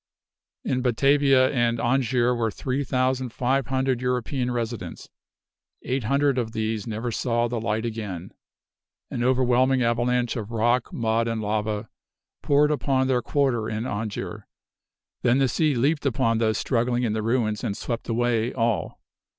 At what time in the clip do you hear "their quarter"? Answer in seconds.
13.05-13.69